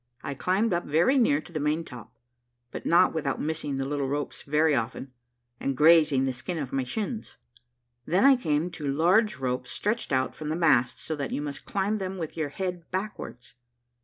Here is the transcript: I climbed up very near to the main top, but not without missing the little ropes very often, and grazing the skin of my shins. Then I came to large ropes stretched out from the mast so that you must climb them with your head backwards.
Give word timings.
I 0.23 0.33
climbed 0.33 0.73
up 0.73 0.85
very 0.87 1.19
near 1.19 1.41
to 1.41 1.51
the 1.51 1.59
main 1.59 1.85
top, 1.85 2.17
but 2.71 2.87
not 2.87 3.13
without 3.13 3.39
missing 3.39 3.77
the 3.77 3.85
little 3.85 4.07
ropes 4.07 4.41
very 4.41 4.73
often, 4.73 5.11
and 5.59 5.77
grazing 5.77 6.25
the 6.25 6.33
skin 6.33 6.57
of 6.57 6.73
my 6.73 6.83
shins. 6.83 7.37
Then 8.07 8.25
I 8.25 8.35
came 8.35 8.71
to 8.71 8.87
large 8.91 9.37
ropes 9.37 9.69
stretched 9.69 10.11
out 10.11 10.33
from 10.33 10.49
the 10.49 10.55
mast 10.55 10.99
so 10.99 11.15
that 11.17 11.29
you 11.29 11.39
must 11.43 11.65
climb 11.65 11.99
them 11.99 12.17
with 12.17 12.35
your 12.35 12.49
head 12.49 12.89
backwards. 12.89 13.53